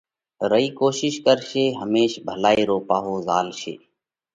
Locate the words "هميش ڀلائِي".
1.79-2.63